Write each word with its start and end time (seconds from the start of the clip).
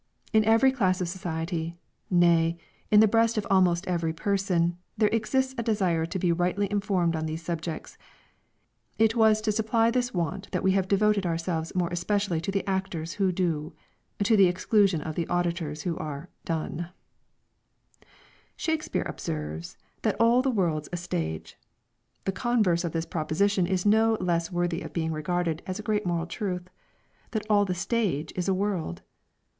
In 0.33 0.43
every 0.45 0.71
class 0.71 0.99
of 0.99 1.07
society, 1.07 1.77
nay, 2.09 2.57
in 2.89 3.01
the 3.01 3.07
breast 3.07 3.37
of 3.37 3.45
almost 3.51 3.87
every 3.87 4.13
person, 4.13 4.79
there 4.97 5.09
exists 5.13 5.53
a 5.59 5.61
desire 5.61 6.07
to 6.07 6.17
be 6.17 6.31
rightly 6.31 6.67
informed 6.71 7.15
on 7.15 7.27
these 7.27 7.43
subjects. 7.43 7.99
It 8.97 9.15
was 9.15 9.41
to 9.41 9.51
supply 9.51 9.91
this 9.91 10.11
want 10.11 10.49
that 10.53 10.63
we 10.63 10.71
have 10.71 10.87
devoted 10.87 11.27
ourselves 11.27 11.75
more 11.75 11.89
especially 11.91 12.41
to 12.41 12.51
the 12.51 12.67
actors 12.67 13.13
who 13.21 13.31
do, 13.31 13.75
to 14.23 14.35
the 14.35 14.47
exclusion 14.47 15.01
of 15.01 15.13
the 15.13 15.27
auditors 15.27 15.83
who 15.83 15.95
are 15.99 16.29
"done." 16.45 16.89
Shakspeare 18.55 19.05
observes, 19.05 19.77
that 20.01 20.19
"all 20.19 20.41
the 20.41 20.49
world's 20.49 20.89
a 20.91 20.97
stage;" 20.97 21.59
the 22.25 22.31
converse 22.31 22.83
of 22.83 22.91
this 22.91 23.05
proposition 23.05 23.67
is 23.67 23.85
no 23.85 24.17
less 24.19 24.51
worthy 24.51 24.81
of 24.81 24.93
being 24.93 25.11
regarded 25.11 25.61
as 25.67 25.77
a 25.77 25.83
great 25.83 26.07
moral 26.07 26.25
truth, 26.25 26.71
that 27.33 27.45
all 27.51 27.65
the 27.65 27.75
stage 27.75 28.33
is 28.35 28.47
a 28.47 28.53
world. 28.55 29.03